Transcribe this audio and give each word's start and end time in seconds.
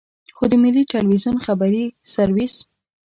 خو 0.35 0.43
د 0.51 0.53
ملي 0.63 0.83
ټلویزیون 0.91 1.37
خبري 1.45 1.83
سرویس. 2.13 2.53